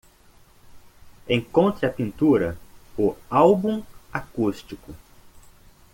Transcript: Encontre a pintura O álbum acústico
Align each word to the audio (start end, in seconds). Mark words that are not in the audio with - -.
Encontre 1.29 1.85
a 1.85 1.91
pintura 1.93 2.57
O 2.97 3.15
álbum 3.29 3.83
acústico 4.11 4.95